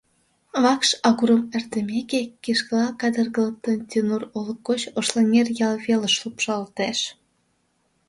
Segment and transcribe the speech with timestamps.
[0.63, 6.99] Вакш агурым эртымеке, кишкыла кадыргыл, Тотинур олык гоч Ошлаҥер ял велыш лупшалтеш.